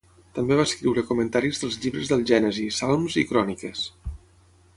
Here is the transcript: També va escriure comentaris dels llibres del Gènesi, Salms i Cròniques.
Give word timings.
També 0.35 0.55
va 0.59 0.63
escriure 0.69 1.03
comentaris 1.09 1.61
dels 1.65 1.77
llibres 1.83 2.11
del 2.13 2.25
Gènesi, 2.33 2.67
Salms 2.79 3.23
i 3.25 3.27
Cròniques. 3.33 3.85